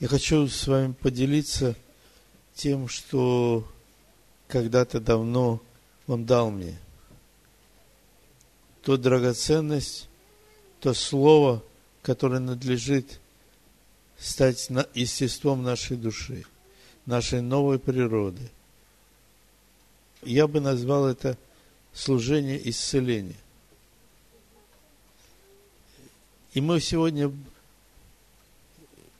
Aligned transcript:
Я 0.00 0.06
хочу 0.06 0.46
с 0.46 0.66
вами 0.68 0.92
поделиться 0.92 1.74
тем, 2.54 2.88
что 2.88 3.66
когда-то 4.46 5.00
давно 5.00 5.60
Он 6.06 6.24
дал 6.24 6.50
мне. 6.50 6.78
То 8.82 8.96
драгоценность, 8.96 10.08
то 10.80 10.94
слово, 10.94 11.64
которое 12.02 12.38
надлежит 12.38 13.18
стать 14.18 14.68
естеством 14.94 15.64
нашей 15.64 15.96
души, 15.96 16.44
нашей 17.04 17.40
новой 17.40 17.80
природы. 17.80 18.50
Я 20.22 20.46
бы 20.46 20.60
назвал 20.60 21.06
это 21.06 21.36
служение 21.92 22.68
исцеления. 22.70 23.36
И 26.54 26.60
мы 26.60 26.80
сегодня 26.80 27.32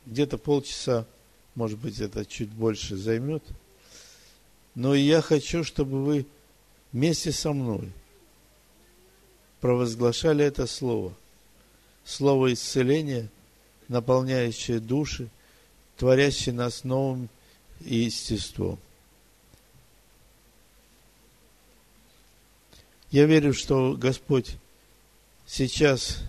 где-то 0.09 0.37
полчаса, 0.37 1.05
может 1.55 1.77
быть, 1.79 1.99
это 1.99 2.25
чуть 2.25 2.49
больше 2.49 2.97
займет. 2.97 3.43
Но 4.75 4.95
я 4.95 5.21
хочу, 5.21 5.63
чтобы 5.63 6.03
вы 6.03 6.25
вместе 6.91 7.31
со 7.31 7.53
мной 7.53 7.91
провозглашали 9.61 10.43
это 10.43 10.65
слово. 10.67 11.13
Слово 12.05 12.53
исцеления, 12.53 13.29
наполняющее 13.87 14.79
души, 14.79 15.29
творящее 15.97 16.55
нас 16.55 16.83
новым 16.83 17.29
естеством. 17.81 18.79
Я 23.11 23.25
верю, 23.25 23.53
что 23.53 23.93
Господь 23.93 24.55
сейчас 25.45 26.19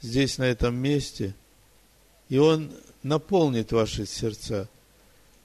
здесь, 0.00 0.38
на 0.38 0.44
этом 0.44 0.74
месте, 0.74 1.34
и 2.28 2.38
Он 2.38 2.70
наполнит 3.02 3.72
ваши 3.72 4.06
сердца 4.06 4.68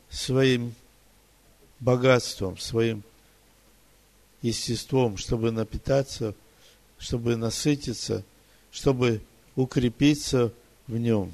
своим 0.09 0.73
богатством, 1.79 2.57
своим 2.57 3.03
естеством, 4.41 5.17
чтобы 5.17 5.51
напитаться, 5.51 6.35
чтобы 6.97 7.35
насытиться, 7.35 8.23
чтобы 8.71 9.21
укрепиться 9.55 10.51
в 10.87 10.97
нем. 10.97 11.33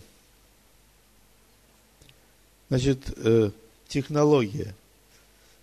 Значит, 2.69 3.13
э, 3.17 3.51
технология. 3.87 4.73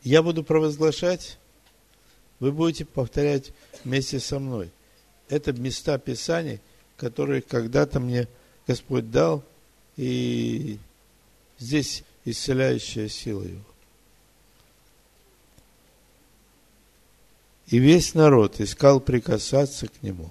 Я 0.02 0.22
буду 0.22 0.44
провозглашать, 0.44 1.38
вы 2.38 2.52
будете 2.52 2.84
повторять 2.84 3.52
вместе 3.84 4.20
со 4.20 4.38
мной. 4.38 4.70
Это 5.28 5.52
места 5.52 5.98
Писаний, 5.98 6.60
которые 6.96 7.42
когда-то 7.42 8.00
мне 8.00 8.28
Господь 8.66 9.10
дал– 9.10 9.42
и 9.98 10.78
здесь 11.58 12.04
исцеляющая 12.24 13.08
сила 13.08 13.42
его. 13.42 13.64
И 17.66 17.78
весь 17.78 18.14
народ 18.14 18.60
искал 18.60 19.00
прикасаться 19.00 19.88
к 19.88 20.02
нему. 20.02 20.30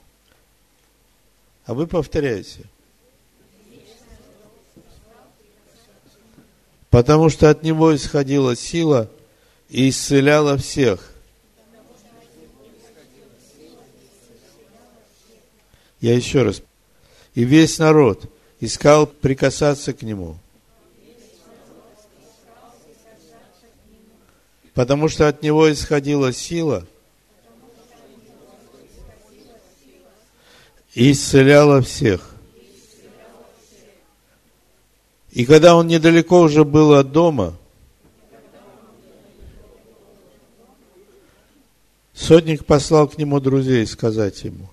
А 1.65 1.73
вы 1.73 1.85
повторяете. 1.85 2.61
Потому 6.89 7.29
что 7.29 7.49
от 7.49 7.61
него 7.61 7.93
исходила 7.93 8.55
сила 8.55 9.11
и 9.69 9.89
исцеляла 9.89 10.57
всех. 10.57 11.11
Я 15.99 16.15
еще 16.15 16.43
раз. 16.43 16.61
И 17.35 17.43
весь 17.43 17.77
народ– 17.79 18.31
искал 18.59 19.07
прикасаться 19.07 19.93
к 19.93 20.01
нему. 20.01 20.37
Потому 24.73 25.09
что 25.09 25.27
от 25.27 25.41
него 25.41 25.71
исходила 25.71 26.31
сила 26.31 26.85
и 30.93 31.11
исцеляла 31.11 31.81
всех. 31.81 32.35
И 35.31 35.45
когда 35.45 35.75
он 35.75 35.87
недалеко 35.87 36.41
уже 36.41 36.63
был 36.63 36.93
от 36.93 37.11
дома, 37.11 37.55
сотник 42.13 42.65
послал 42.65 43.07
к 43.07 43.17
нему 43.17 43.39
друзей 43.39 43.85
сказать 43.85 44.43
ему, 44.43 44.69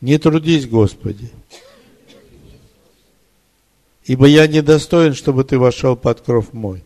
Не 0.00 0.18
трудись, 0.18 0.66
Господи, 0.66 1.28
ибо 4.04 4.26
я 4.26 4.46
недостоин, 4.46 5.14
чтобы 5.14 5.42
ты 5.42 5.58
вошел 5.58 5.96
под 5.96 6.20
кров 6.20 6.52
мой. 6.52 6.84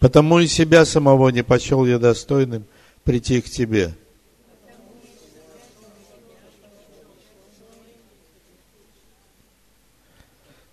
Потому 0.00 0.40
и 0.40 0.46
себя 0.46 0.84
самого 0.84 1.28
не 1.28 1.42
почел 1.42 1.86
я 1.86 1.98
достойным 1.98 2.64
прийти 3.04 3.40
к 3.40 3.48
тебе. 3.48 3.94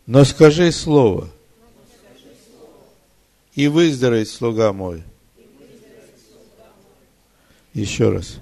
Но 0.05 0.25
скажи 0.25 0.71
слово, 0.71 1.29
и 3.53 3.67
выздоровеет 3.67 4.27
слуга 4.27 4.73
мой– 4.73 5.03
еще 7.73 8.09
раз. 8.09 8.37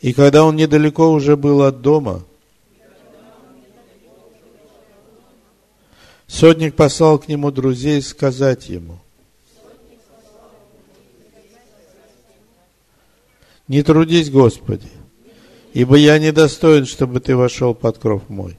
И 0.00 0.12
когда 0.12 0.44
он 0.44 0.56
недалеко 0.56 1.10
уже 1.10 1.36
был 1.36 1.62
от 1.62 1.80
дома, 1.80 2.22
сотник 6.26 6.74
послал 6.74 7.18
к 7.18 7.28
нему 7.28 7.50
друзей 7.50 8.02
сказать 8.02 8.68
ему, 8.68 8.98
не 13.68 13.82
трудись, 13.82 14.30
Господи, 14.30 14.88
ибо 15.72 15.96
я 15.96 16.18
недостоин, 16.18 16.86
чтобы 16.86 17.20
ты 17.20 17.36
вошел 17.36 17.74
под 17.74 17.98
кров 17.98 18.28
мой. 18.28 18.56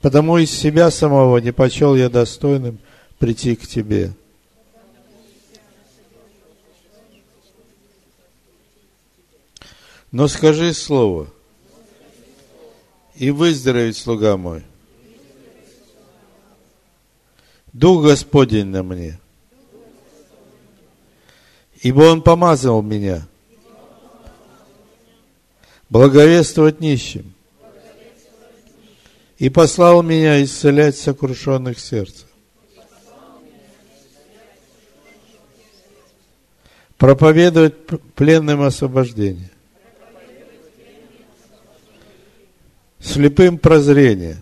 Потому 0.00 0.38
из 0.38 0.50
себя 0.50 0.90
самого 0.90 1.38
не 1.38 1.52
почел 1.52 1.96
я 1.96 2.08
достойным 2.08 2.78
прийти 3.18 3.56
к 3.56 3.66
тебе. 3.66 4.12
Но 10.10 10.26
скажи 10.28 10.72
слово, 10.72 11.28
и 13.14 13.30
выздоровеет 13.30 13.96
слуга 13.96 14.36
мой. 14.36 14.64
Дух 17.72 18.04
Господень 18.04 18.66
на 18.66 18.82
мне, 18.82 19.20
ибо 21.82 22.02
Он 22.02 22.22
помазал 22.22 22.80
меня 22.82 23.26
благовествовать 25.90 26.80
нищим 26.80 27.32
и 29.38 29.48
послал 29.48 30.02
меня 30.02 30.42
исцелять 30.42 30.96
сокрушенных 30.96 31.78
сердца, 31.78 32.26
проповедовать 36.96 37.86
пленным 38.14 38.62
освобождение, 38.62 39.50
слепым 43.00 43.58
прозрение, 43.58 44.36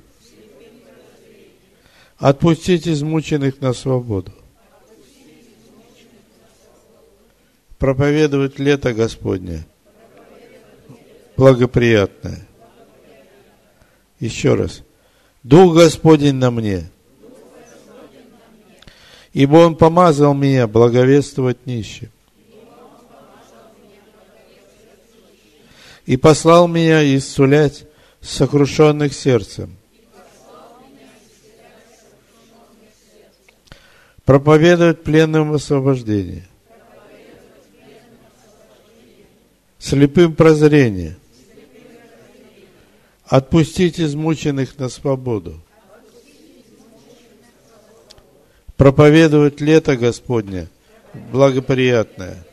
отпустить 2.18 2.88
измученных 2.88 3.60
на 3.60 3.72
свободу, 3.72 4.32
проповедовать 7.78 8.58
лето 8.58 8.92
Господне, 8.94 9.66
благоприятное. 11.36 12.46
Еще 14.18 14.54
раз. 14.54 14.82
Дух 15.42 15.76
Господень 15.76 16.34
на 16.34 16.50
мне, 16.50 16.90
ибо 19.32 19.56
Он 19.56 19.76
помазал 19.76 20.34
меня 20.34 20.66
благовествовать 20.66 21.66
нищим. 21.66 22.10
И 26.06 26.16
послал 26.16 26.68
меня 26.68 27.02
исцелять 27.16 27.84
сокрушенных 28.26 29.14
сердцем. 29.14 29.76
Проповедовать 34.24 35.04
пленным 35.04 35.52
освобождение. 35.52 36.46
Слепым 39.78 40.34
прозрение. 40.34 41.16
Отпустить 43.24 44.00
измученных 44.00 44.78
на 44.78 44.88
свободу. 44.88 45.60
Проповедовать 48.76 49.60
лето 49.60 49.96
Господне 49.96 50.68
благоприятное. 51.32 52.44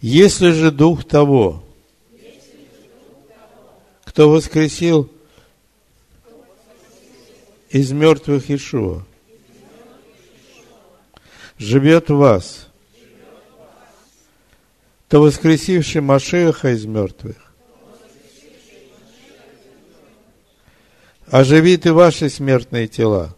Если 0.00 0.50
же 0.50 0.70
дух 0.70 1.04
того, 1.04 1.64
кто 4.08 4.30
воскресил 4.30 5.10
из 7.68 7.92
мертвых 7.92 8.50
Ишуа, 8.50 9.04
живет 11.58 12.08
в 12.08 12.16
вас, 12.16 12.68
то 15.08 15.20
воскресивший 15.20 16.00
Машеха 16.00 16.70
из 16.70 16.86
мертвых, 16.86 17.36
оживит 21.26 21.84
и 21.84 21.90
ваши 21.90 22.30
смертные 22.30 22.88
тела 22.88 23.36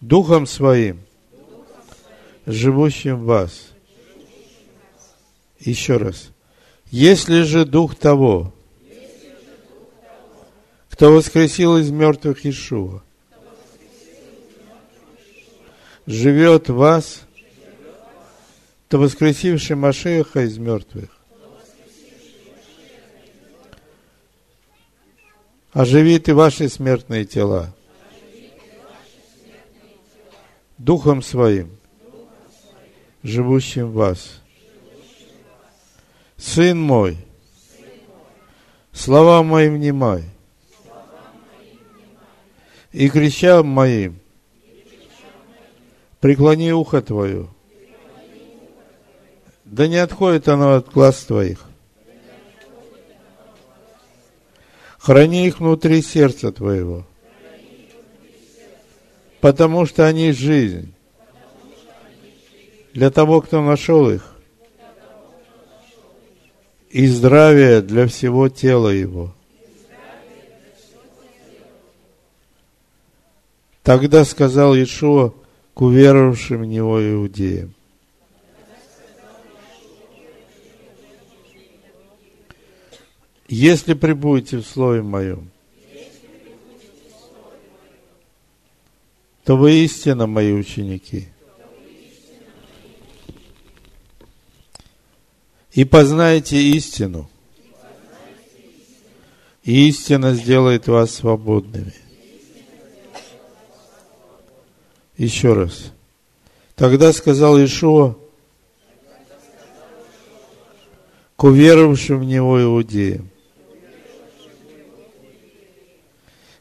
Духом 0.00 0.48
Своим, 0.48 1.00
живущим 2.46 3.20
в 3.20 3.26
вас. 3.26 3.68
Еще 5.60 5.98
раз. 5.98 6.33
Если 6.96 7.42
же 7.42 7.64
Дух 7.64 7.96
того, 7.96 8.54
кто 10.88 11.10
воскресил 11.10 11.76
из 11.78 11.90
мертвых 11.90 12.46
Ишуа, 12.46 13.02
живет 16.06 16.68
в 16.68 16.76
вас, 16.76 17.22
то 18.86 18.98
воскресивший 18.98 19.74
Машеха 19.74 20.42
из 20.42 20.56
мертвых, 20.58 21.10
оживит 25.72 26.28
и 26.28 26.32
ваши 26.32 26.68
смертные 26.68 27.24
тела 27.24 27.74
Духом 30.78 31.22
Своим, 31.22 31.76
живущим 33.24 33.88
в 33.88 33.94
вас. 33.94 34.43
Сын 36.36 36.80
мой, 36.80 37.16
слова 38.92 39.42
мои 39.42 39.68
внимай, 39.68 40.24
и 42.92 43.08
кричам 43.08 43.66
моим, 43.68 44.18
преклони 46.20 46.72
ухо 46.72 47.02
твое, 47.02 47.48
да 49.64 49.86
не 49.86 49.96
отходит 49.96 50.48
оно 50.48 50.74
от 50.74 50.92
глаз 50.92 51.24
твоих. 51.24 51.64
Храни 54.98 55.46
их 55.46 55.60
внутри 55.60 56.00
сердца 56.02 56.50
твоего, 56.50 57.06
потому 59.40 59.86
что 59.86 60.06
они 60.06 60.32
жизнь. 60.32 60.94
Для 62.94 63.10
того, 63.10 63.40
кто 63.42 63.60
нашел 63.60 64.08
их, 64.08 64.33
и 66.94 67.08
здравие 67.08 67.82
для 67.82 68.06
всего 68.06 68.48
тела 68.48 68.88
его. 68.90 69.34
Тогда 73.82 74.24
сказал 74.24 74.76
Иешуа 74.76 75.34
к 75.74 75.82
уверовавшим 75.82 76.60
в 76.60 76.66
него 76.66 77.02
иудеям. 77.04 77.74
Если 83.48 83.94
прибудете 83.94 84.58
в 84.58 84.64
Слове 84.64 85.02
Моем, 85.02 85.50
то 89.42 89.56
вы 89.56 89.82
истинно 89.84 90.28
мои 90.28 90.52
ученики. 90.52 91.33
И 95.74 95.84
познаете 95.84 96.56
истину, 96.56 97.28
истина 99.64 100.34
сделает 100.34 100.86
вас 100.86 101.16
свободными. 101.16 101.92
Еще 105.16 105.52
раз. 105.52 105.92
Тогда 106.76 107.12
сказал 107.12 107.62
Ишуа 107.62 108.16
к 111.34 111.44
уверовавшим 111.44 112.20
в 112.20 112.24
Него 112.24 112.62
иудеям. 112.62 113.28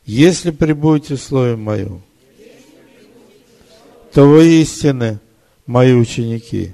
Если 0.06 0.50
прибудете 0.50 1.16
в 1.16 1.22
Слове 1.22 1.56
Моем, 1.56 2.02
то 4.12 4.28
вы 4.28 4.62
истины 4.62 5.20
мои 5.68 5.94
ученики. 5.94 6.74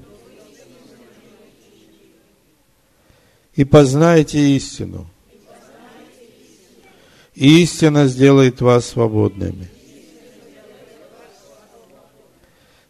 И 3.59 3.65
познаете 3.65 4.39
истину. 4.55 5.05
И 7.35 7.61
истина 7.61 8.07
сделает 8.07 8.61
вас 8.61 8.85
свободными. 8.85 9.69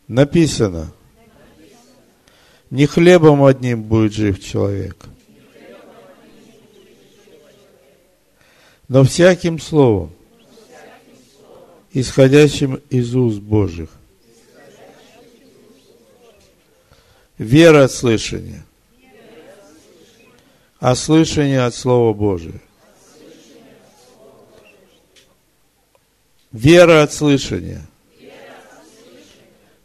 Написано, 0.08 0.94
не 2.70 2.86
хлебом 2.86 3.44
одним 3.44 3.82
будет 3.82 4.14
жив 4.14 4.40
человек, 4.40 5.06
но 8.88 9.04
всяким 9.04 9.58
словом, 9.58 10.12
исходящим 11.94 12.76
из 12.92 13.16
уст 13.16 13.40
Божьих. 13.40 13.90
Вера 17.40 17.86
от 17.86 17.92
слышания, 17.92 18.64
а 20.80 20.96
слышание 20.96 21.66
от 21.66 21.76
Слова 21.76 22.14
Божия. 22.14 22.62
Вера 26.52 27.04
от 27.04 27.14
слышания, 27.14 27.86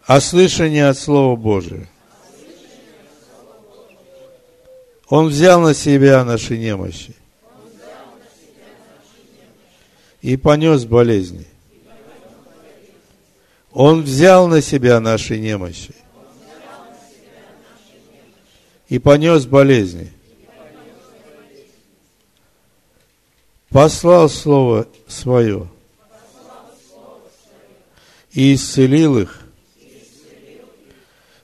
а 0.07 0.21
слышание 0.21 0.89
от 0.89 0.99
Слова 0.99 1.37
Божия. 1.37 1.89
Он 5.09 5.29
взял 5.29 5.61
на 5.61 5.75
себя 5.75 6.25
наши 6.25 6.57
немощи 6.57 7.15
и 10.23 10.37
понес 10.37 10.87
болезни. 10.87 11.47
Он 13.73 14.03
взял 14.03 14.47
на 14.47 14.63
себя 14.63 15.01
наши 15.01 15.37
немощи 15.37 15.95
и 18.89 18.99
понес 18.99 19.45
болезни. 19.45 20.11
Послал 23.75 24.29
Слово 24.29 24.87
Свое 25.09 25.67
и 28.33 28.55
исцелил 28.55 29.19
их, 29.19 29.41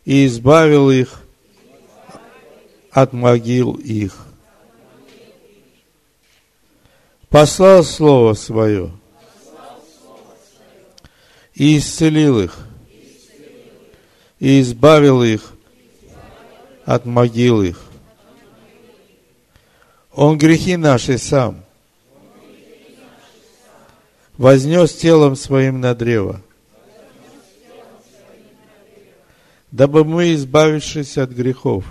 и 0.04 0.26
избавил 0.26 0.92
их 0.92 1.22
от 2.92 3.12
могил 3.12 3.72
их. 3.72 4.16
Послал 7.28 7.82
Слово 7.82 8.34
Свое– 8.34 8.92
и 11.56 11.78
исцелил 11.78 12.38
их, 12.38 12.58
и 14.38 14.60
избавил 14.60 15.24
их 15.24 15.52
от 16.84 17.06
могил 17.06 17.60
их. 17.60 17.80
Он 20.12 20.38
грехи 20.38 20.76
наши 20.76 21.18
сам 21.18 21.64
вознес 24.40 24.94
телом 24.94 25.36
своим 25.36 25.82
на 25.82 25.94
древо, 25.94 26.40
дабы 29.70 30.02
мы, 30.02 30.32
избавившись 30.32 31.18
от 31.18 31.28
грехов, 31.28 31.84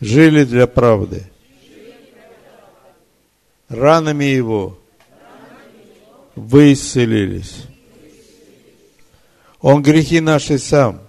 жили 0.00 0.42
для 0.42 0.66
правды. 0.66 1.22
Ранами 3.68 4.24
Его– 4.24 4.76
вы 6.34 6.72
исцелились. 6.72 7.66
Он 9.60 9.84
грехи 9.84 10.18
наши 10.18 10.58
сам 10.58 11.00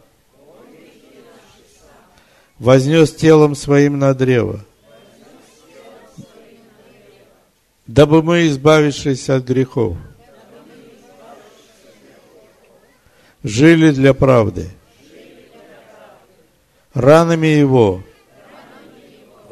вознес 2.59 3.11
телом 3.15 3.55
своим 3.55 3.97
на 3.97 4.13
древо, 4.13 4.63
дабы 7.87 8.23
мы, 8.23 8.47
избавившись 8.47 9.29
от 9.29 9.43
грехов, 9.43 9.97
жили 13.43 13.91
для 13.91 14.13
правды. 14.13 14.69
Ранами 16.93 17.47
Его 17.47 18.03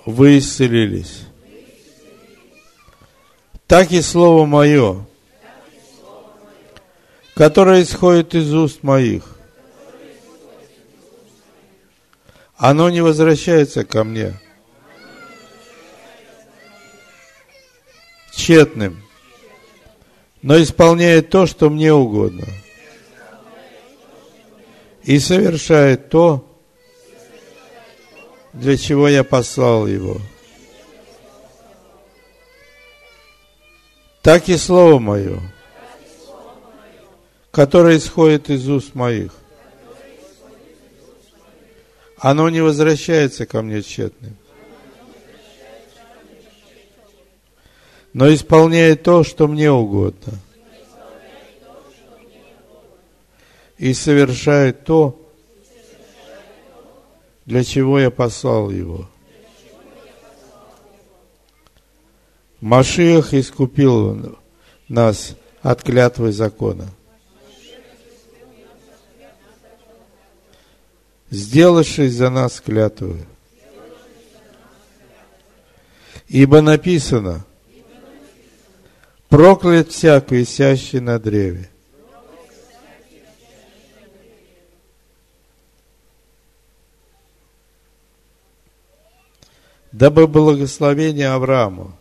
вы 0.06 0.38
исцелились. 0.38 1.24
Так 3.68 3.92
и 3.92 4.02
слово 4.02 4.46
мое, 4.46 5.06
которое 7.36 7.84
исходит 7.84 8.36
из 8.36 8.54
уст 8.54 8.84
моих, 8.84 9.24
оно 12.58 12.90
не 12.90 13.02
возвращается 13.02 13.86
ко 13.86 14.04
мне 14.04 14.40
тщетным, 18.32 19.02
но 20.42 20.62
исполняет 20.62 21.30
то, 21.30 21.46
что 21.46 21.70
мне 21.70 21.94
угодно, 21.94 22.46
и 25.04 25.20
совершает 25.20 26.10
то, 26.10 26.48
для 28.54 28.78
чего 28.78 29.08
я 29.08 29.24
послал 29.24 29.88
его. 29.88 30.20
Так 34.22 34.50
и 34.50 34.58
слово 34.58 35.00
мое, 35.00 35.42
которое 37.50 37.98
исходит 37.98 38.50
из 38.50 38.70
уст 38.70 38.94
моих, 38.94 39.34
оно 42.18 42.50
не 42.50 42.62
возвращается 42.62 43.48
ко 43.48 43.64
мне 43.64 43.82
тщетным, 43.82 44.38
но 48.14 48.34
исполняет 48.34 49.04
то, 49.04 49.24
что 49.24 49.48
мне 49.48 49.72
угодно, 49.72 50.34
и 53.78 53.94
совершает 53.94 54.84
то, 54.84 55.18
для 57.46 57.64
чего 57.64 58.00
я 58.00 58.12
послал 58.12 58.70
его. 58.70 59.10
Машиах 62.60 63.34
искупил 63.34 64.38
нас 64.88 65.36
от 65.62 65.82
клятвы 65.82 66.32
закона. 66.32 66.88
Сделавшись 71.32 72.14
за 72.14 72.30
нас 72.30 72.62
клятву. 72.62 73.18
Ибо 76.28 76.62
написано, 76.62 77.46
проклят 79.32 79.90
всяк, 79.92 80.30
висящий 80.30 81.00
на 81.00 81.18
древе. 81.18 81.70
Дабы 89.94 90.28
благословение 90.28 91.30
Аврааму. 91.30 91.98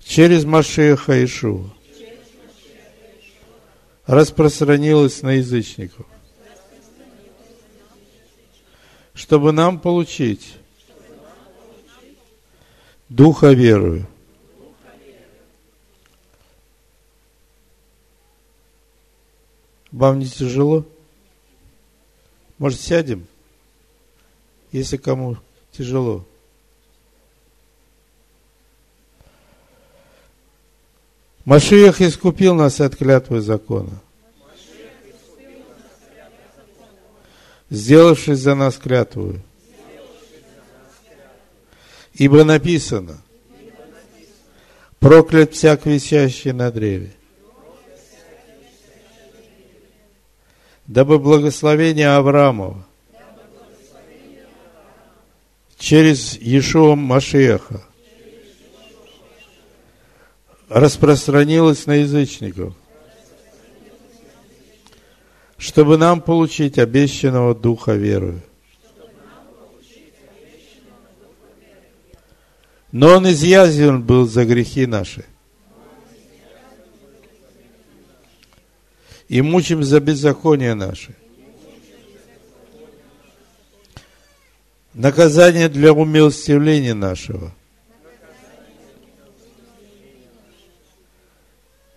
Через 0.00 0.44
Машеха 0.44 1.24
Ишуа 1.24 1.70
распространилось 4.06 5.22
на 5.22 5.32
язычников, 5.32 6.06
чтобы 9.14 9.52
нам 9.52 9.80
получить 9.80 10.56
Духа 13.14 13.52
верую. 13.52 14.08
Вам 19.92 20.18
не 20.18 20.26
тяжело? 20.26 20.84
Может, 22.58 22.80
сядем, 22.80 23.24
если 24.72 24.96
кому 24.96 25.36
тяжело? 25.70 26.26
Машиях 31.44 32.00
искупил 32.00 32.56
нас 32.56 32.80
от 32.80 32.96
клятвы 32.96 33.40
закона, 33.40 34.00
сделавшись 37.70 38.40
за 38.40 38.56
нас 38.56 38.76
клятвую. 38.76 39.40
Ибо 42.14 42.44
написано, 42.44 43.18
проклят 44.98 45.52
всяк 45.52 45.86
висящий 45.86 46.52
на 46.52 46.70
древе. 46.70 47.12
Дабы 50.86 51.18
благословение 51.18 52.08
Авраамова 52.08 52.86
через 55.78 56.36
Иешуа 56.38 56.94
Машеха– 56.94 57.82
распространилось 60.68 61.86
на 61.86 61.96
язычников, 61.96 62.74
чтобы 65.56 65.98
нам 65.98 66.20
получить 66.20 66.78
обещанного 66.78 67.54
Духа 67.54 67.92
веры. 67.92 68.42
Но 72.94 73.16
Он 73.16 73.28
изъязвлен 73.28 74.02
был 74.02 74.24
за 74.24 74.44
грехи 74.44 74.86
наши. 74.86 75.24
И 79.28 79.42
мучим 79.42 79.82
за 79.82 79.98
беззаконие 79.98 80.74
наши. 80.74 81.12
Наказание 84.94 85.68
для 85.68 85.92
умилостивления 85.92 86.94
нашего– 86.94 87.52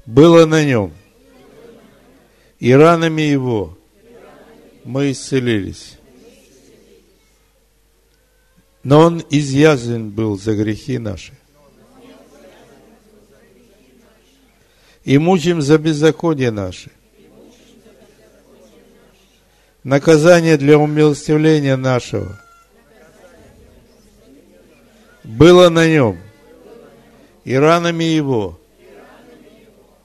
было 0.08 0.46
на 0.46 0.64
нем, 0.64 0.94
и 2.60 2.72
ранами 2.72 3.22
его 3.22 3.78
мы 4.86 5.12
исцелились. 5.12 5.97
Но 8.88 9.02
он 9.02 9.22
изъязлен 9.30 10.12
был 10.12 10.40
за 10.40 10.56
грехи 10.56 10.98
наши. 10.98 11.34
И 15.04 15.18
мучим 15.18 15.62
за 15.62 15.78
беззаконие 15.78 16.52
наши. 16.52 16.90
Наказание 19.84 20.56
для 20.56 20.78
умилостивления 20.78 21.76
нашего 21.76 22.40
было 25.26 25.68
на 25.68 25.86
нем, 25.86 26.18
и 27.44 27.56
ранами 27.56 28.06
его 28.06 28.58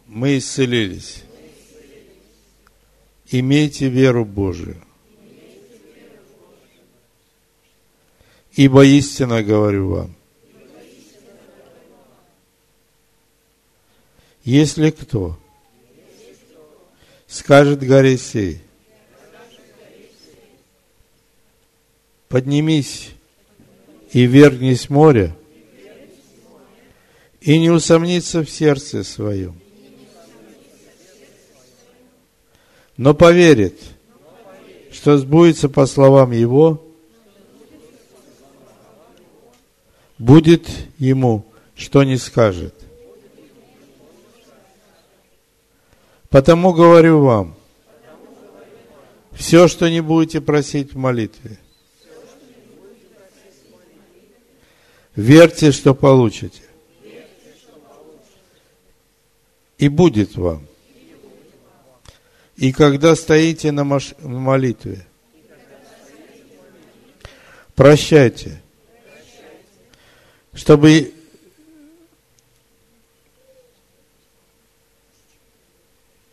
мы 0.09 0.39
исцелились. 0.39 1.23
Имейте 3.31 3.89
веру 3.89 4.25
Божию. 4.25 4.83
Ибо 8.55 8.85
истинно 8.85 9.43
говорю 9.43 9.89
вам, 9.89 10.17
если 14.45 14.91
кто 14.91 15.39
скажет 17.27 17.83
горе 17.83 18.19
сей, 18.19 18.61
поднимись 22.29 23.11
и 24.13 24.27
вернись 24.27 24.91
море, 24.91 25.35
и 27.41 27.59
не 27.59 27.71
усомнится 27.71 28.45
в 28.45 28.51
сердце 28.51 29.03
своем, 29.03 29.59
но 32.99 33.15
поверит, 33.15 33.81
что 34.91 35.17
сбудется 35.17 35.71
по 35.71 35.87
словам 35.87 36.33
его, 36.33 36.92
будет 40.23 40.69
ему, 40.99 41.45
что 41.75 42.05
не 42.05 42.17
скажет. 42.17 42.75
Потому 46.31 46.73
говорю 46.73 47.25
вам, 47.25 47.57
все, 49.33 49.67
что 49.67 49.91
не 49.91 50.01
будете 50.01 50.41
просить 50.41 50.95
в 50.95 50.97
молитве, 50.97 51.59
верьте, 55.17 55.73
что 55.73 55.93
получите. 55.93 56.63
И 59.79 59.89
будет 59.89 60.37
вам. 60.37 60.69
И 62.57 62.71
когда 62.71 63.17
стоите 63.17 63.73
на 63.73 63.83
молитве, 64.21 65.05
прощайте, 67.75 68.63
чтобы 70.53 71.13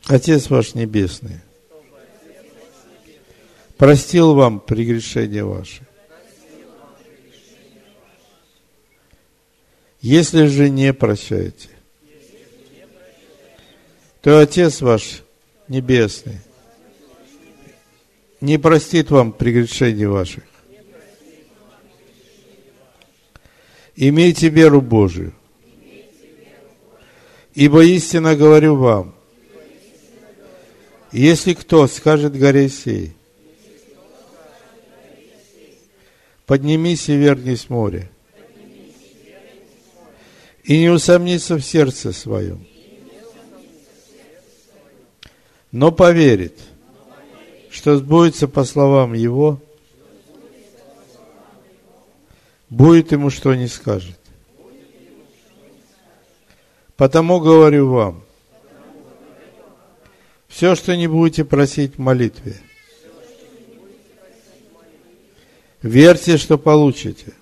Отец 0.08 0.50
ваш 0.50 0.74
Небесный 0.74 1.40
простил 3.78 4.34
вам 4.34 4.60
прегрешения 4.60 5.44
ваши 5.44 5.86
Если 10.02 10.46
же 10.46 10.70
не 10.70 10.94
прощаете, 10.94 11.70
то 14.22 14.40
Отец 14.40 14.82
ваш 14.82 15.24
Небесный 15.68 16.40
не 18.42 18.58
простит 18.58 19.12
вам 19.12 19.34
прегрешений 19.34 20.06
ваших. 20.06 20.44
Имейте 24.02 24.48
веру 24.48 24.80
Божию. 24.80 25.34
Ибо 27.54 27.84
истинно 27.84 28.34
говорю 28.34 28.78
вам, 28.78 29.14
если 31.12 31.54
кто 31.54 31.86
скажет 31.86 32.34
горе 32.34 32.70
сей, 32.70 33.12
поднимись 36.46 37.10
и 37.10 37.18
вернись 37.18 37.70
море, 37.70 38.10
и 40.64 40.80
не 40.80 40.88
усомнится 40.88 41.58
в 41.58 41.62
сердце 41.62 42.14
своем, 42.14 42.66
но 45.74 45.92
поверит, 45.92 46.58
что 47.70 47.98
сбудется 47.98 48.48
по 48.48 48.64
словам 48.64 49.12
его, 49.12 49.62
будет 52.70 53.12
ему 53.12 53.30
что 53.30 53.54
не 53.56 53.68
скажет. 53.68 54.18
Потому 56.96 57.40
говорю 57.40 57.90
вам, 57.90 58.24
все, 60.48 60.76
что 60.76 60.96
не 60.96 61.08
будете 61.08 61.46
просить 61.46 61.96
в 61.96 62.00
молитве, 62.00 62.58
верьте, 65.82 66.38
что 66.38 66.58
получите, 66.58 67.34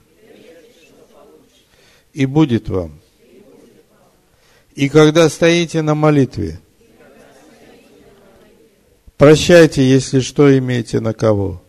и 2.13 2.25
будет 2.25 2.69
вам. 2.69 2.99
И 4.75 4.89
когда 4.89 5.27
стоите 5.27 5.81
на 5.81 5.95
молитве, 5.95 6.59
прощайте, 9.17 9.83
если 9.83 10.19
что 10.19 10.55
имеете 10.55 10.99
на 10.99 11.15
кого. 11.15 11.63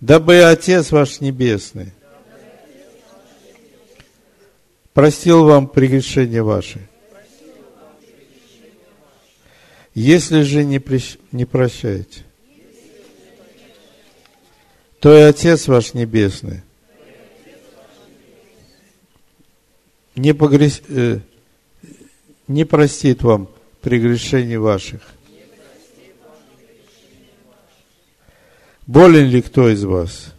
Дабы 0.00 0.42
Отец 0.42 0.92
ваш 0.92 1.20
Небесный 1.20 1.92
простил 4.92 5.44
вам 5.44 5.68
прегрешения 5.68 6.42
ваши. 6.42 6.86
Если 9.94 10.42
же 10.42 10.64
не, 10.64 10.78
прещ... 10.78 11.16
не 11.32 11.46
прощаете, 11.46 12.24
то 15.00 15.16
и 15.16 15.22
Отец 15.22 15.66
ваш 15.68 15.94
Небесный 15.94 16.62
не, 20.14 20.34
погрес... 20.34 20.82
э, 20.88 21.20
не 22.48 22.64
простит 22.64 23.22
вам 23.22 23.48
прегрешений 23.80 24.56
ваших. 24.56 25.00
Болен 28.86 29.26
ли 29.26 29.42
кто 29.42 29.68
из 29.68 29.84
вас? 29.84 30.32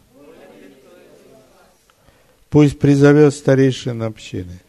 Пусть 2.49 2.79
призовет 2.79 3.33
старейшин 3.33 4.01
общины. 4.03 4.59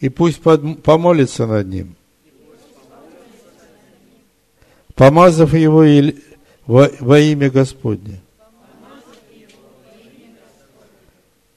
И 0.00 0.08
пусть 0.08 0.40
помолится 0.40 1.46
над 1.46 1.68
ним. 1.68 1.94
Помазав 4.94 5.54
его 5.54 5.84
во, 6.66 6.90
во 7.00 7.18
имя 7.20 7.50
Господне. 7.50 8.20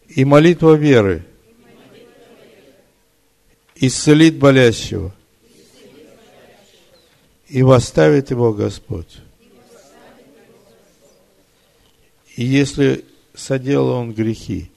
И 0.09 0.23
молитва 0.23 0.75
веры 0.75 1.25
исцелит 3.75 4.37
болящего 4.37 5.13
и 7.47 7.63
восставит 7.63 8.31
его 8.31 8.53
Господь. 8.53 9.17
И 12.35 12.43
если 12.43 13.05
соделал 13.33 13.89
он 13.91 14.13
грехи, 14.13 14.69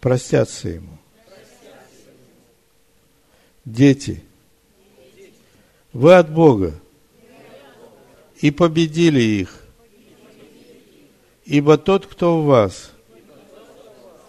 простятся 0.00 0.68
ему. 0.68 0.98
Дети, 3.64 4.22
вы 5.92 6.14
от 6.14 6.32
Бога 6.32 6.74
и 8.40 8.50
победили 8.50 9.20
их, 9.20 9.60
Ибо 11.50 11.78
тот, 11.78 12.06
кто 12.06 12.40
в 12.40 12.44
вас, 12.46 12.92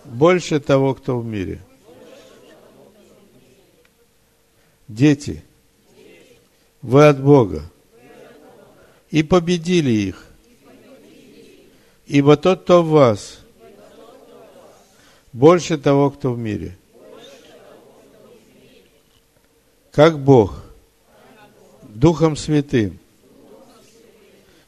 больше 0.06 0.60
того, 0.60 0.96
кто 0.96 1.20
в 1.20 1.24
мире. 1.24 1.62
Дети, 4.92 5.42
вы 6.82 7.08
от 7.08 7.24
Бога. 7.24 7.64
И 9.10 9.24
победили 9.24 9.90
их. 9.90 10.26
Ибо 12.08 12.36
тот, 12.36 12.64
кто 12.64 12.84
в 12.84 12.90
вас, 12.90 13.40
больше 15.32 15.78
того, 15.78 16.12
кто 16.12 16.34
в 16.34 16.38
мире. 16.38 16.78
Как 19.92 20.20
Бог, 20.20 20.62
Духом 21.84 22.36
Святым 22.36 23.00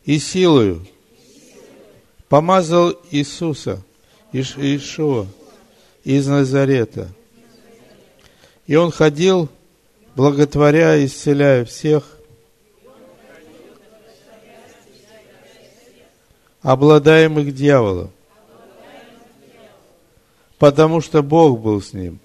и 0.06 0.20
силою 0.20 0.88
помазал 2.30 2.98
Иисуса, 3.12 3.84
Иш, 4.32 4.56
из 6.06 6.28
Назарета. 6.28 7.10
И 8.68 8.76
он 8.76 8.92
ходил, 8.92 9.50
благотворя, 10.16 11.04
исцеляя 11.06 11.66
всех, 11.66 12.04
обладаемых 16.62 17.54
дьяволом, 17.54 18.12
потому 20.58 21.02
что 21.02 21.22
Бог 21.22 21.60
был 21.60 21.82
с 21.82 21.94
ним. 21.94 22.20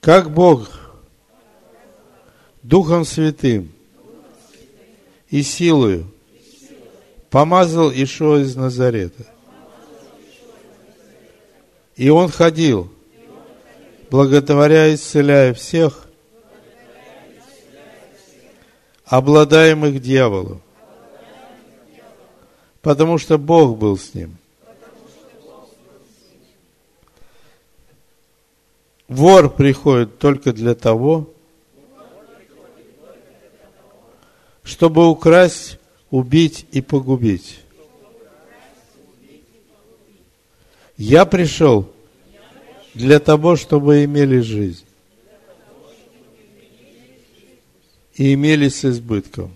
Как 0.00 0.30
Бог 0.30 0.68
Духом 2.62 3.04
Святым 3.04 3.72
и 5.30 5.42
силою 5.42 6.06
помазал 7.30 7.90
Ишуа 7.90 8.40
из 8.40 8.54
Назарета. 8.54 9.24
И 11.96 12.10
он 12.10 12.28
ходил, 12.28 12.92
благотворя 14.12 14.94
исцеляя 14.94 15.54
всех, 15.54 16.06
обладаемых 19.06 20.02
дьяволом, 20.02 20.60
потому 22.82 23.16
что 23.16 23.38
Бог 23.38 23.78
был 23.78 23.96
с 23.96 24.12
ним. 24.12 24.36
Вор 29.08 29.48
приходит 29.48 30.18
только 30.18 30.52
для 30.52 30.74
того, 30.74 31.30
чтобы 34.62 35.08
украсть 35.08 35.78
убить 36.10 36.66
и 36.70 36.82
погубить. 36.82 37.60
Я 40.98 41.24
пришел 41.24 41.91
для 42.94 43.20
того, 43.20 43.56
чтобы 43.56 44.04
имели 44.04 44.40
жизнь. 44.40 44.84
И 48.14 48.34
имели 48.34 48.68
с 48.68 48.84
избытком. 48.84 49.52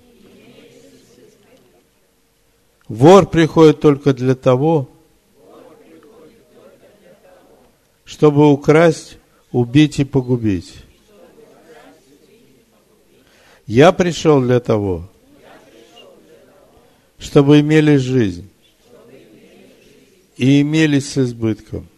Вор 2.89 3.29
приходит 3.29 3.81
только 3.81 4.15
для 4.15 4.35
того, 4.35 4.89
чтобы 8.05 8.51
украсть, 8.51 9.19
убить 9.51 9.99
и 9.99 10.05
погубить. 10.05 10.75
Я 13.67 13.93
пришел 13.93 14.41
для 14.41 14.61
того, 14.61 15.11
чтобы 17.19 17.61
имели 17.61 17.97
жизнь 17.97 18.49
и 20.37 20.61
имели 20.61 21.01
с 21.01 21.19
избытком. 21.19 21.89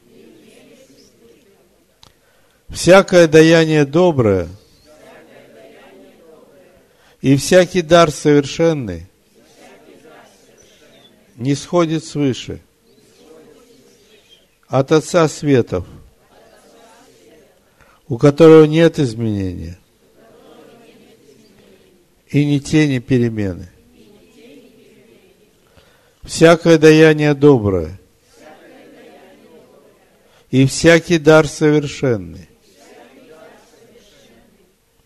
Всякое 2.68 3.26
даяние 3.28 3.86
доброе 3.86 4.48
и 7.22 7.34
всякий 7.36 7.80
дар 7.80 8.10
совершенный 8.10 9.06
не 11.36 11.54
сходит 11.54 12.04
свыше 12.04 12.60
от 14.66 14.92
Отца 14.92 15.26
Светов, 15.28 15.86
у 18.06 18.18
которого 18.18 18.64
нет 18.64 18.98
изменения 18.98 19.78
и 22.28 22.44
ни 22.44 22.58
тени 22.58 22.98
перемены. 22.98 23.70
Всякое 26.22 26.76
даяние 26.76 27.32
доброе 27.32 27.98
и 30.50 30.66
всякий 30.66 31.18
дар 31.18 31.48
совершенный 31.48 32.47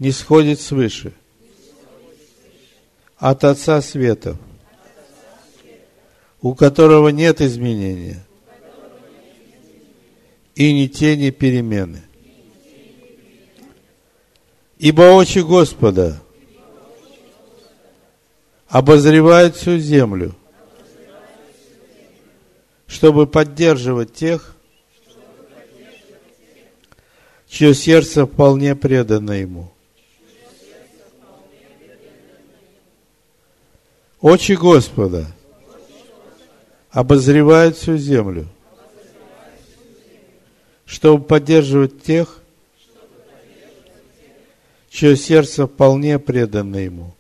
не 0.02 0.10
сходит 0.10 0.60
свыше 0.60 1.12
от 3.18 3.44
Отца 3.44 3.80
Света, 3.80 4.36
у 6.40 6.56
которого 6.56 7.10
нет 7.10 7.40
изменения 7.40 8.26
и 10.56 10.72
ни 10.72 10.88
тени 10.88 11.30
перемены. 11.30 12.02
Ибо 14.78 15.02
очи 15.14 15.38
Господа 15.38 16.20
обозревают 18.66 19.54
всю 19.54 19.78
землю, 19.78 20.34
чтобы 22.88 23.28
поддерживать 23.28 24.12
тех, 24.12 24.56
чье 27.48 27.72
сердце 27.72 28.26
вполне 28.26 28.74
предано 28.74 29.30
Ему. 29.30 29.71
Очи 34.22 34.52
Господа 34.52 35.26
обозревают 36.90 37.76
всю 37.76 37.96
землю, 37.96 38.46
чтобы 40.86 41.24
поддерживать 41.24 42.04
тех, 42.04 42.40
чье 44.90 45.16
сердце 45.16 45.66
вполне 45.66 46.20
предано 46.20 46.76
Ему. 46.76 47.16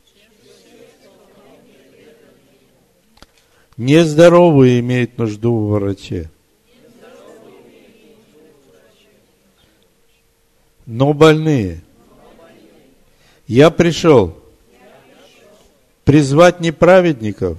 Нездоровые 3.76 4.78
имеют 4.78 5.18
нужду 5.18 5.56
в 5.56 5.70
враче. 5.70 6.30
Но 10.86 11.12
больные. 11.12 11.82
Я 13.48 13.70
пришел 13.72 14.41
призвать 16.04 16.60
не 16.60 16.72
праведников, 16.72 17.58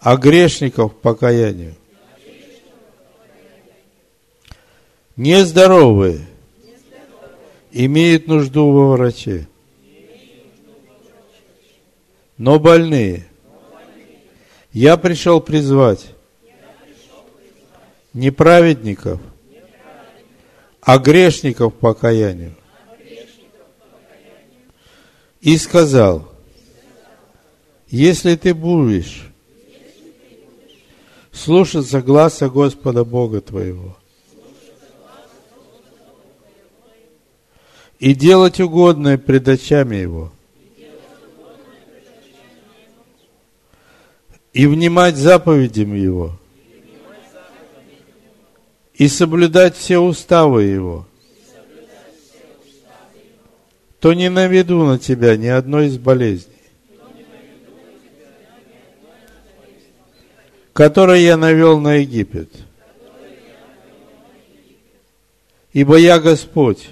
а 0.00 0.16
грешников 0.16 0.94
к 0.94 0.96
покаянию. 0.98 1.74
Нездоровые 5.16 6.26
имеют 7.72 8.28
нужду 8.28 8.70
во 8.70 8.92
враче, 8.92 9.48
но 12.36 12.60
больные. 12.60 13.26
Я 14.72 14.96
пришел 14.96 15.40
призвать 15.40 16.06
не 18.12 18.30
праведников, 18.30 19.20
а 20.80 20.98
грешников 20.98 21.74
к 21.74 21.78
покаянию 21.78 22.54
и 25.40 25.56
сказал, 25.56 26.28
если 27.88 28.34
ты 28.36 28.54
будешь 28.54 29.28
слушаться 31.32 32.02
гласа 32.02 32.48
Господа 32.48 33.04
Бога 33.04 33.40
твоего 33.40 33.96
и 37.98 38.14
делать 38.14 38.60
угодное 38.60 39.18
пред 39.18 39.48
очами 39.48 39.96
Его, 39.96 40.32
и 44.52 44.66
внимать 44.66 45.16
заповедям 45.16 45.94
Его, 45.94 46.38
и 48.94 49.06
соблюдать 49.06 49.76
все 49.76 49.98
уставы 49.98 50.64
Его– 50.64 51.06
то 54.00 54.12
не 54.12 54.30
наведу 54.30 54.84
на 54.84 54.98
тебя 54.98 55.36
ни 55.36 55.46
одной 55.46 55.88
из 55.88 55.98
болезней, 55.98 56.52
которые 60.72 61.24
я 61.24 61.36
навел 61.36 61.80
на 61.80 61.94
Египет. 61.94 62.50
Ибо 65.72 65.96
я 65.96 66.18
Господь, 66.18 66.88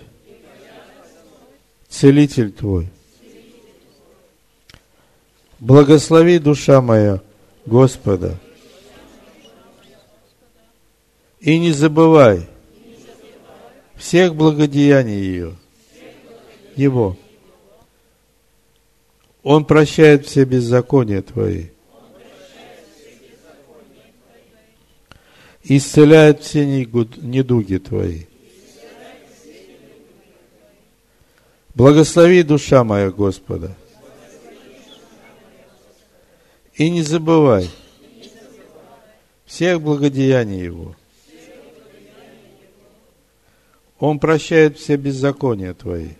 Целитель 1.88 2.53
твой. 2.53 2.88
Благослови 5.61 6.38
душа 6.38 6.83
моя 6.83 7.23
Господа. 7.64 8.38
И 11.40 11.59
не 11.59 11.73
забывай 11.73 12.47
всех 13.97 14.35
благодеяний 14.35 15.21
ее– 15.21 15.57
его. 16.77 17.17
Он 19.43 19.65
прощает 19.65 20.27
все 20.27 20.45
беззакония 20.45 21.23
твои. 21.23 21.67
Исцеляет 25.62 26.43
все 26.43 26.65
недуги 26.65 27.79
твои. 27.79 28.25
Благослови 31.75 32.43
душа 32.43 32.85
моя 32.85 33.11
Господа. 33.11 33.77
И 36.75 36.91
не 36.91 37.03
забывай 37.03 37.71
всех 39.45 39.81
благодеяний 39.81 40.62
Его. 40.62 40.95
Он 43.99 44.19
прощает 44.19 44.79
все 44.79 44.97
беззакония 44.97 45.73
твои. 45.73 46.11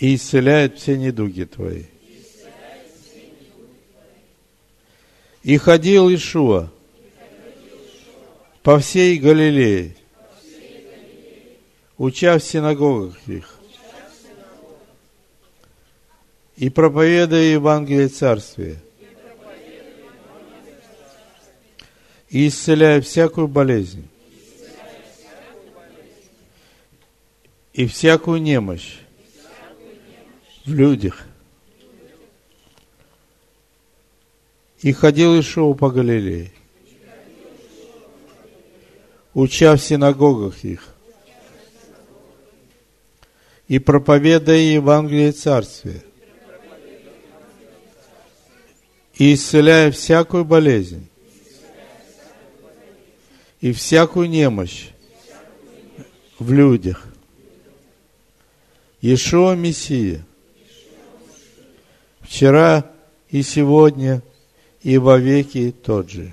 И 0.00 0.14
исцеляет 0.14 0.78
все 0.78 0.96
недуги 0.96 1.44
твои. 1.44 1.84
И 5.42 5.58
ходил 5.58 6.12
Ишуа 6.12 6.70
по 8.62 8.78
всей 8.78 9.18
Галилее, 9.18 9.94
уча 11.98 12.38
в 12.38 12.42
синагогах 12.42 13.16
их, 13.26 13.58
и 16.56 16.70
проповедуя 16.70 17.52
Евангелие 17.52 18.08
Царствия, 18.08 18.82
и 22.30 22.48
исцеляя 22.48 23.02
всякую 23.02 23.48
болезнь, 23.48 24.08
и 27.74 27.86
всякую 27.86 28.40
немощь, 28.40 28.98
в 30.70 30.74
людях. 30.74 31.24
И 34.82 34.92
ходил 34.92 35.38
Ишуа 35.38 35.74
по 35.74 35.90
Галилее, 35.90 36.52
уча 39.34 39.76
в 39.76 39.82
синагогах 39.82 40.64
их, 40.64 40.94
и 43.68 43.78
проповедуя 43.78 44.56
Евангелие 44.56 45.32
Царствия, 45.32 46.02
и 49.16 49.34
исцеляя 49.34 49.90
всякую 49.90 50.46
болезнь, 50.46 51.06
и 53.60 53.72
всякую 53.72 54.30
немощь 54.30 54.88
в 56.38 56.50
людях. 56.52 57.04
Иешуа 59.02 59.54
Мессия– 59.56 60.24
вчера 62.30 62.88
и 63.28 63.42
сегодня 63.42 64.22
и 64.82 64.98
во 64.98 65.18
веки 65.18 65.74
тот 65.84 66.08
же. 66.08 66.32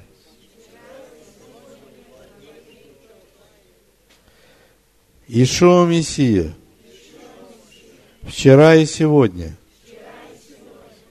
Ишуа 5.28 5.88
Мессия, 5.88 6.54
вчера 8.22 8.76
и 8.76 8.86
сегодня, 8.86 9.58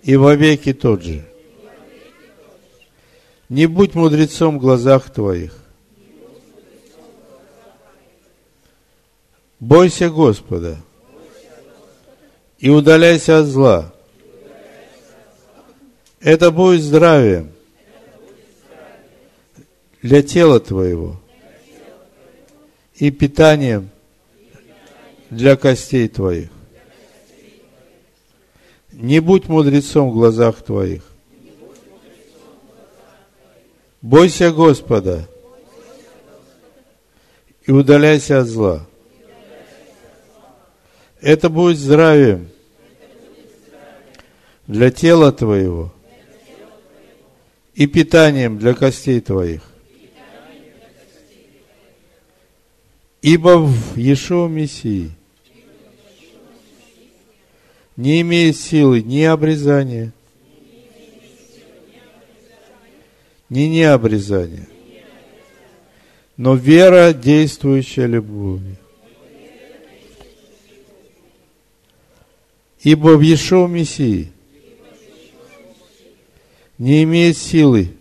и 0.04 0.14
во 0.14 0.36
веки 0.36 0.72
тот 0.72 1.02
же. 1.02 1.26
Не 3.48 3.66
будь 3.66 3.96
мудрецом 3.96 4.58
в 4.58 4.60
глазах 4.60 5.10
твоих. 5.12 5.58
Бойся 9.58 10.10
Господа 10.10 10.78
и 12.60 12.70
удаляйся 12.70 13.40
от 13.40 13.46
зла. 13.46 13.95
Это 16.20 16.50
будет 16.50 16.82
здравием 16.82 17.52
для 20.02 20.22
тела 20.22 20.60
твоего 20.60 21.20
и 22.94 23.10
питанием 23.10 23.90
для 25.30 25.56
костей 25.56 26.08
твоих. 26.08 26.48
Не 28.92 29.20
будь 29.20 29.48
мудрецом 29.48 30.10
в 30.10 30.14
глазах 30.14 30.62
твоих. 30.62 31.02
Бойся 34.00 34.52
Господа 34.52 35.28
и 37.66 37.72
удаляйся 37.72 38.40
от 38.40 38.46
зла. 38.46 38.86
Это 41.20 41.50
будет 41.50 41.76
здравием 41.76 42.48
для 44.66 44.90
тела 44.90 45.32
твоего 45.32 45.92
и 47.76 47.86
питанием 47.86 48.58
для 48.58 48.72
костей 48.72 49.20
твоих. 49.20 49.60
Ибо 53.20 53.58
в 53.58 53.96
Иешуа 53.96 54.48
Мессии 54.48 55.10
не 57.96 58.22
имеет 58.22 58.56
силы 58.56 59.02
ни 59.02 59.22
обрезания, 59.22 60.12
ни 63.50 63.62
необрезания, 63.62 64.68
но 66.36 66.54
вера, 66.54 67.12
действующая 67.12 68.06
любовью. 68.06 68.76
Ибо 72.82 73.16
в 73.16 73.20
Иешуа 73.20 73.66
Мессии 73.66 74.32
не 76.78 77.02
имеет 77.04 77.36
силы. 77.36 77.92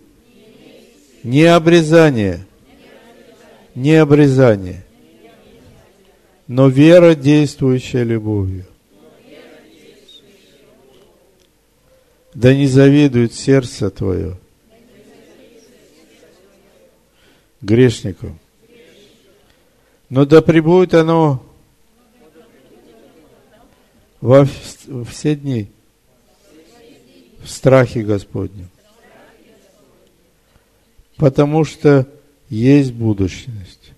Ни 1.23 1.41
обрезания, 1.41 2.45
ни 3.73 3.91
обрезания, 3.91 4.85
но 6.47 6.67
вера, 6.67 7.15
действующая 7.15 8.03
любовью. 8.03 8.65
Да 12.35 12.53
не 12.53 12.67
завидует 12.67 13.33
сердце 13.33 13.89
твое. 13.89 14.37
Грешникам, 17.61 18.37
но 20.09 20.25
да 20.25 20.43
пребудет 20.43 20.93
оно 20.93 21.43
во 24.21 24.45
все 25.07 25.35
дни 25.35 25.71
в 27.45 27.49
страхе 27.49 28.01
Господнем. 28.01 28.69
Потому 31.15 31.63
что 31.63 32.07
есть 32.49 32.91
будущность 32.91 33.93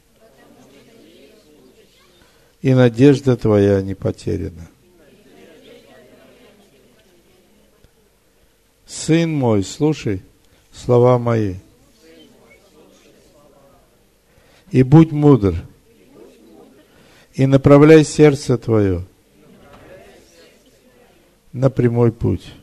и 2.62 2.73
надежда 2.73 3.38
твоя 3.38 3.81
не 3.81 3.95
потеряна. 3.95 4.67
Сын 8.86 9.33
мой, 9.33 9.63
слушай 9.63 10.21
слова 10.73 11.17
мои, 11.17 11.55
и 14.71 14.83
будь 14.83 15.12
мудр, 15.12 15.55
и 17.33 17.45
направляй 17.45 18.03
сердце 18.03 18.57
твое 18.57 19.05
на 21.53 21.69
прямой 21.69 22.12
путь. 22.12 22.53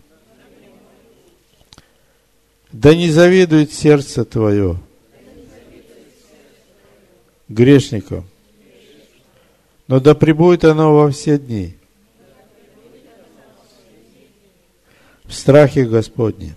Да 2.74 2.92
не 2.92 3.08
завидует 3.08 3.72
сердце 3.72 4.24
твое 4.24 4.80
грешникам, 7.48 8.28
но 9.86 10.00
да 10.00 10.16
пребудет 10.16 10.64
оно 10.64 10.92
во 10.92 11.08
все 11.12 11.38
дни 11.38 11.76
в 15.22 15.32
страхе 15.32 15.84
Господне. 15.84 16.56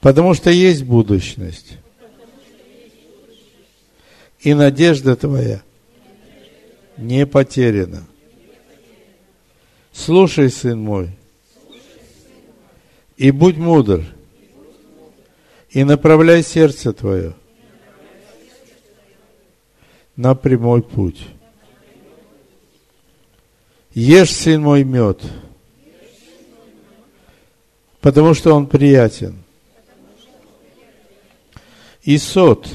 Потому 0.00 0.34
что 0.34 0.50
есть 0.50 0.82
будущность. 0.82 1.78
И 4.40 4.52
надежда 4.52 5.14
твоя 5.14 5.62
не 6.96 7.24
потеряна. 7.24 8.04
Слушай, 9.92 10.50
сын 10.50 10.80
мой, 10.80 11.10
и 13.16 13.30
будь 13.30 13.56
мудр, 13.56 14.02
и 15.70 15.84
направляй 15.84 16.42
сердце 16.42 16.92
твое– 16.92 17.34
на 20.16 20.34
прямой 20.34 20.82
путь. 20.82 21.26
Ешь, 23.92 24.32
сын 24.32 24.60
мой, 24.60 24.84
мед, 24.84 25.20
потому 28.00 28.34
что 28.34 28.54
он 28.54 28.66
приятен. 28.66 29.42
И 32.02 32.18
сот, 32.18 32.68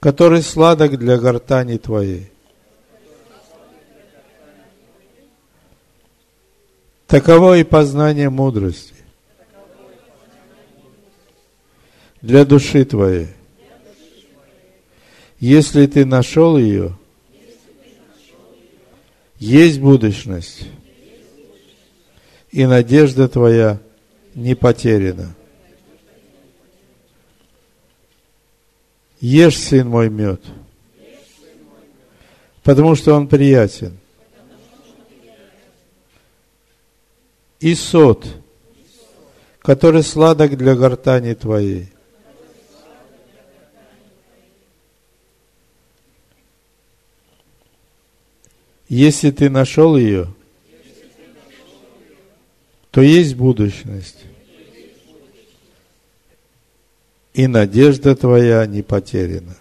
который 0.00 0.42
сладок 0.42 0.98
для 0.98 1.18
гортани 1.18 1.76
твоей. 1.76 2.30
Таково 7.16 7.56
и 7.56 7.64
познание 7.64 8.28
мудрости 8.28 8.92
для 12.20 12.44
души 12.44 12.84
твоей. 12.84 13.28
Если 15.40 15.86
ты 15.86 16.04
нашел 16.04 16.58
ее, 16.58 16.94
есть 19.38 19.80
будущность, 19.80 20.68
и 22.50 22.66
надежда 22.66 23.30
твоя 23.30 23.80
не 24.34 24.54
потеряна. 24.54 25.34
Ешь, 29.22 29.56
сын 29.58 29.88
мой, 29.88 30.10
мед, 30.10 30.42
потому 32.62 32.94
что 32.94 33.14
он 33.14 33.26
приятен. 33.26 33.98
И 37.60 37.74
сот, 37.74 38.26
который 39.60 40.02
сладок 40.02 40.56
для 40.56 40.74
гортани 40.74 41.34
твоей. 41.34 41.88
Если 48.88 49.30
ты 49.30 49.50
нашел 49.50 49.96
ее, 49.96 50.32
то 52.90 53.02
есть 53.02 53.34
будущность. 53.34 54.24
И 57.34 57.46
надежда 57.46 58.16
твоя 58.16 58.64
не 58.64 58.82
потеряна. 58.82 59.56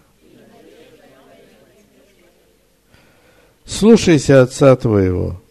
Слушайся 3.65 4.43
отца 4.43 4.75
твоего. 4.75 5.41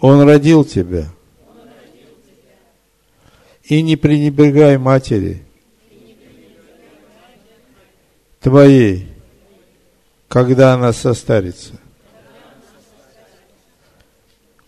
Он 0.00 0.26
родил 0.26 0.64
тебя. 0.64 1.06
И 3.64 3.82
не 3.82 3.96
пренебрегай 3.96 4.78
матери 4.78 5.44
твоей, 8.40 9.08
когда 10.26 10.74
она 10.74 10.92
состарится. 10.92 11.74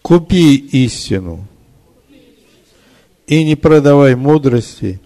Купи 0.02 0.56
истину 0.56 1.46
и 3.26 3.44
не 3.44 3.56
продавай 3.56 4.14
мудрости 4.14 5.00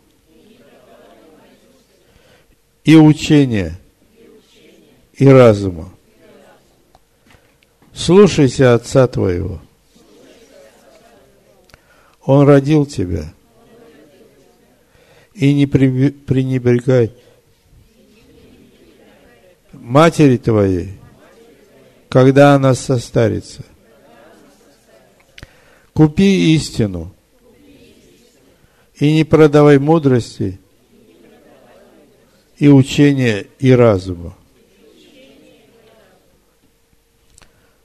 и 2.85 2.97
учения 2.97 3.79
и 5.15 5.29
разума. 5.29 5.93
Слушайся 7.95 8.75
отца 8.75 9.07
твоего. 9.07 9.61
Он 12.27 12.47
родил 12.47 12.85
тебя. 12.85 13.33
И 15.35 15.55
не 15.55 15.67
пренебрегай 15.67 17.13
матери 19.73 20.37
твоей, 20.37 20.99
когда 22.09 22.55
она 22.55 22.75
состарится. 22.75 23.65
Купи 25.93 26.55
истину 26.55 27.15
и 28.99 29.13
не 29.13 29.25
продавай 29.25 29.79
мудрости 29.79 30.59
и 32.59 32.69
учения 32.69 33.47
и 33.59 33.71
разума. 33.71 34.37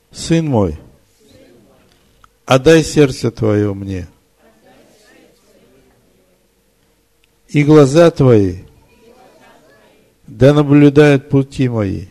Сын 0.09 0.45
мой, 0.47 0.77
отдай 2.45 2.83
сердце 2.83 3.29
твое 3.31 3.73
мне, 3.73 4.07
и 7.51 7.63
глаза 7.63 8.09
Твои 8.11 8.59
да 10.25 10.53
наблюдают 10.53 11.27
пути 11.27 11.67
мои. 11.67 12.05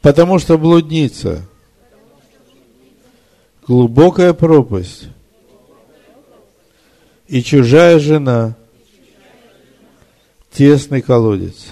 Потому 0.00 0.38
что 0.38 0.56
блудница, 0.56 1.42
глубокая 3.66 4.32
пропасть 4.32 5.08
и 7.26 7.42
чужая 7.42 7.98
жена, 7.98 8.56
тесный 10.50 11.02
колодец. 11.02 11.68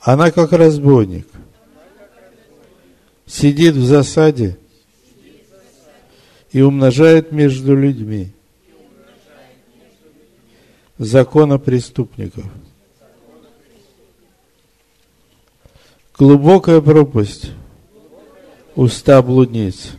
Она 0.00 0.32
как 0.32 0.52
разбойник, 0.52 1.28
сидит 3.26 3.74
в 3.74 3.84
засаде 3.84 4.58
и 6.52 6.60
умножает 6.60 7.32
между 7.32 7.74
людьми 7.74 8.32
закона 10.98 11.58
преступников. 11.58 12.44
Глубокая 16.16 16.80
пропасть 16.80 17.50
уста 18.76 19.22
блудниц. 19.22 19.92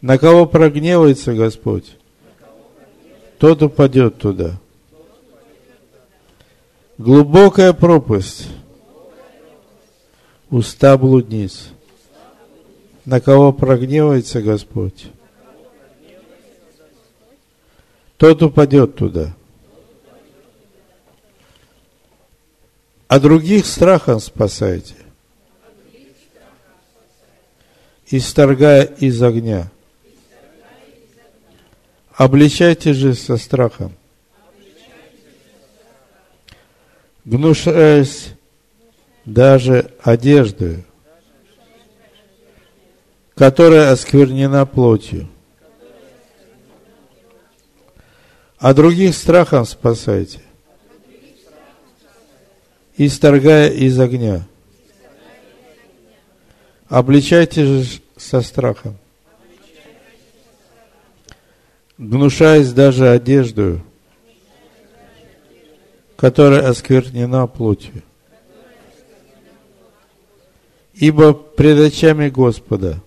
На 0.00 0.18
кого 0.18 0.46
прогневается 0.46 1.34
Господь, 1.34 1.96
тот 3.38 3.62
упадет 3.62 4.18
туда. 4.18 4.58
Глубокая 6.98 7.72
пропасть 7.72 8.48
уста 10.50 10.96
блудниц. 10.96 11.68
На 13.04 13.20
кого 13.20 13.52
прогневается 13.52 14.40
Господь, 14.40 15.06
тот 18.16 18.42
упадет 18.42 18.94
туда. 18.94 19.34
А 23.08 23.18
других 23.18 23.66
страхом 23.66 24.20
спасайте, 24.20 24.94
исторгая 28.06 28.84
из 28.84 29.20
огня. 29.20 29.70
Обличайте 32.14 32.92
же 32.92 33.14
со 33.14 33.36
страхом, 33.36 33.92
гнушаясь 37.24 38.28
даже 39.24 39.92
одеждою, 40.02 40.84
которая 43.42 43.90
осквернена 43.90 44.64
плотью. 44.66 45.26
А 48.56 48.72
других 48.72 49.16
страхом 49.16 49.66
спасайте, 49.66 50.38
исторгая 52.96 53.68
из 53.70 53.98
огня. 53.98 54.46
Обличайте 56.88 57.64
же 57.64 58.00
со 58.16 58.42
страхом, 58.42 58.96
гнушаясь 61.98 62.72
даже 62.72 63.10
одеждою, 63.10 63.82
которая 66.14 66.68
осквернена 66.68 67.48
плотью. 67.48 68.04
Ибо 70.94 71.32
пред 71.32 71.80
очами 71.80 72.28
Господа 72.28 73.02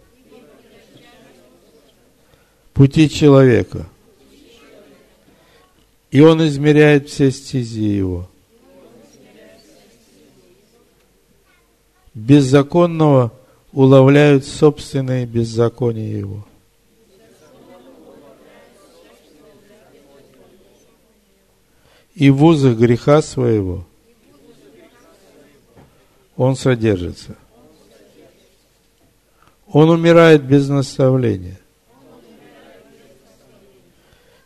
пути 2.76 3.10
человека– 3.10 3.88
и 6.16 6.22
он 6.22 6.48
измеряет 6.48 7.10
все 7.10 7.30
стези 7.30 7.84
его. 7.84 8.30
Беззаконного 12.14 13.34
уловляют 13.74 14.46
собственные 14.46 15.26
беззакония 15.26 16.18
его. 16.18 16.48
И 22.14 22.30
в 22.30 22.46
узах 22.46 22.78
греха 22.78 23.22
своего 23.22 23.86
он 26.38 26.56
содержится. 26.56 27.36
Он 29.68 29.90
умирает 29.90 30.46
без 30.46 30.70
наставления 30.70 31.60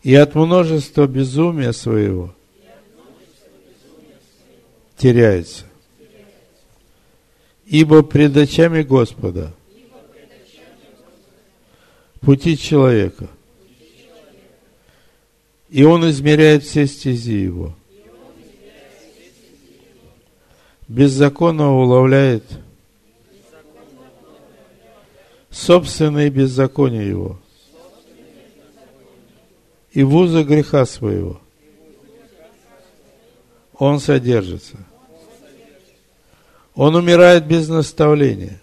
и 0.03 0.15
от 0.15 0.35
множества 0.35 1.07
безумия 1.07 1.73
своего 1.73 2.33
теряется. 4.97 5.65
Ибо 7.65 8.01
пред 8.01 8.35
очами 8.35 8.81
Господа 8.81 9.53
пути 12.21 12.57
человека, 12.57 13.27
и 15.69 15.83
он 15.83 16.09
измеряет 16.09 16.63
все 16.63 16.87
стези 16.87 17.33
его. 17.33 17.75
Беззаконно 20.87 21.75
уловляет 21.75 22.43
собственные 25.51 26.31
беззакония 26.31 27.03
его– 27.03 27.39
и 29.91 30.03
вуза 30.03 30.43
греха 30.43 30.85
своего. 30.85 31.41
Он 33.73 33.99
содержится. 33.99 34.77
Он 36.75 36.95
умирает 36.95 37.45
без 37.45 37.67
наставления. 37.67 38.61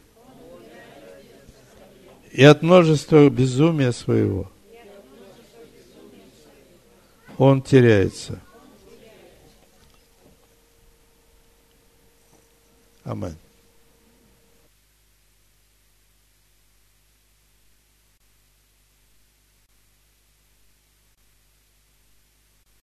И 2.32 2.44
от 2.44 2.62
множества 2.62 3.28
безумия 3.30 3.92
своего 3.92 4.50
он 7.38 7.62
теряется. 7.62 8.40
Аминь. 13.04 13.36